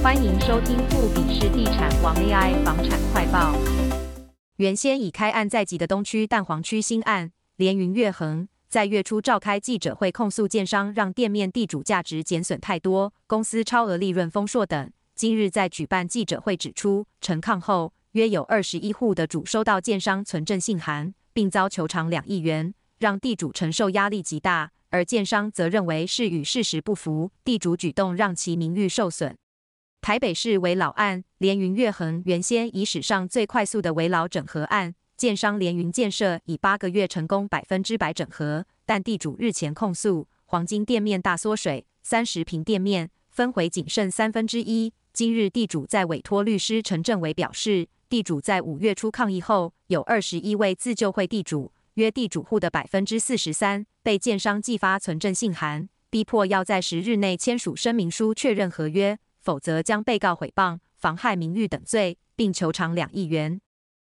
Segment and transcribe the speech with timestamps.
[0.00, 3.52] 欢迎收听富比士地产王 AI 房产快报。
[4.56, 14.88] 原先已开案在即的东区蛋黄区新案连云悦恒，在月初召开记者会，控诉建商让店面地主价值减损太多，公司超额利润丰硕等。
[15.16, 24.70] 今日在举办记者会指出，陈抗后，约有二十一户的主收到建商存证信函，并遭求偿两亿元，让地主承受压力极大。
[24.90, 29.36] 而建商则认为是与事实不符，地主举动让其名誉受损。
[30.08, 44.94] 台北市危老案连云悦恒原先以史上最快速的危老整合案，建商连云建设以八个月成功百分之百整合，但地主日前控诉黄金店面大缩水，三十坪店面分回仅剩三分之一。
[45.12, 51.70] 今日地主在委托律师陈正伟表示，地主在五月初抗议后，有二十一位自救会地主。
[51.96, 63.58] 约地主户的百分之四十三被建商寄发存证信函，逼迫要在十日内签署声明书确认合约，否则将被告毁谤、妨害名誉等罪，并求偿两亿元。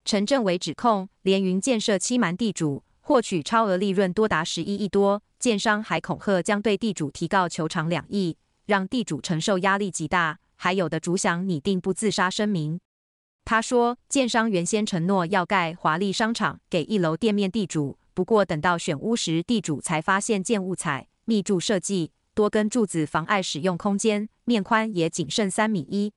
[0.06, 12.80] 陈正伟指控连云建设欺瞒地主，获取超额利润多达十一亿多，建商还恐吓将对地主提告求偿两亿，让地主承受压力极大，还有的主想拟定不自杀声明。
[13.44, 26.12] 他说，建商原先承诺要盖华丽商场给一楼店面地主，不过等到选屋时，地主才发现建物采密柱设计，多根柱子妨碍使用空间，面宽也仅剩三米一。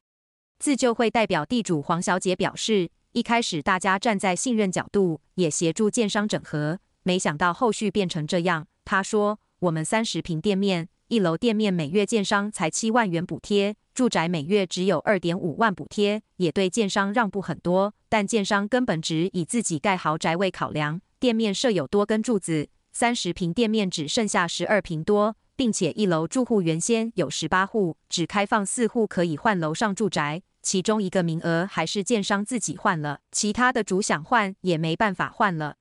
[0.59, 8.67] 自救会代表地主黄小姐表示，一开始大家站在信任角度，也协助建商整合，没想到后续变成这样。
[8.85, 10.89] 她说，我们三十平店面。
[11.07, 17.95] 一楼店面每月建商才七万元补贴，住宅每月只有二点五万补贴，也对建商让步很多。
[18.07, 35.75] 但建商根本只以自己盖豪宅为考量，店面设有多根柱子，三十平店面只剩下十二平多，并且一楼住户原先有十八户，只开放四户可以换楼上住宅，其中一个名额还是建商自己换了，其他的主想换也没办法换了。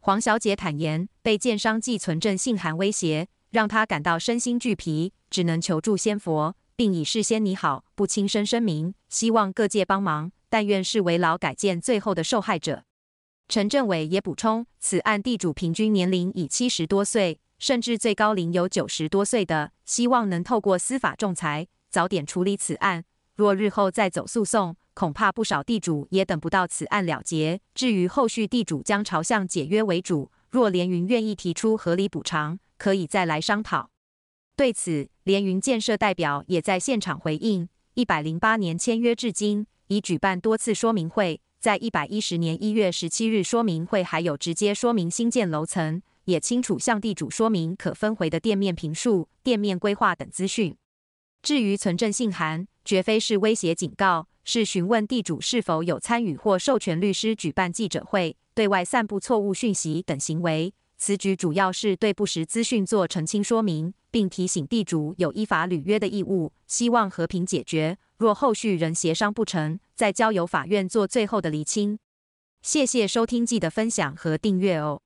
[0.00, 3.28] 黄小姐坦言，被建商寄存证信函威胁。
[3.50, 12.84] 让她感到身心俱疲，只能求助仙佛，并已事先拟好不轻生声明，希望各界帮忙，但愿是危老改建最后的受害者。
[13.48, 23.04] 陈政委也补充，此案地主平均年龄已七十多岁，甚至最高龄有九十多岁的，希望能透过司法仲裁早点处理此案。
[23.36, 27.60] 若日后再走诉讼，恐怕不少地主也等不到此案了结。
[27.74, 30.32] 至于后续，地主将朝向解约为主。
[30.50, 33.90] 若连云愿意提出合理补偿，可以再来商讨。
[34.56, 50.74] 对此，连云建设代表也在现场回应：一百零八年签约至今，已举办多次说明会，在一百一十年一月十七日说明会还有直接说明新建楼层，也清楚向地主说明可分回的店面坪数、店面规划等资讯。
[51.42, 60.72] 至于存证信函，绝非是威胁警告，是询问地主是否有参与或授权律师举办记者会、对外散布错误讯息等行为。
[60.96, 67.96] 此举主要是对不实资讯做澄清说明，并提醒地主有依法履约的义务，希望和平解决。
[68.18, 71.98] 若后续仍协商不成，再交由法院做最后的厘清。
[72.60, 75.00] 谢谢收听，记得分享和订阅哦。